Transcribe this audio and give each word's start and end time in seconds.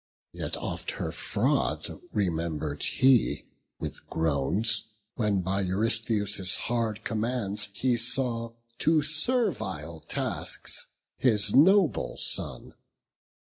Yet 0.31 0.57
oft 0.57 0.89
her 0.97 1.11
fraud 1.11 2.01
remember'd 2.11 2.81
he 2.81 3.45
with 3.77 4.07
groans, 4.09 4.85
When 5.13 5.41
by 5.43 5.61
Eurystheus' 5.61 6.57
hard 6.65 7.03
commands 7.03 7.69
he 7.71 7.97
saw 7.97 8.47
Condemn'd 8.47 8.79
to 8.79 9.01
servile 9.03 9.99
tasks 9.99 10.87
his 11.19 11.53
noble 11.53 12.17
son. 12.17 12.73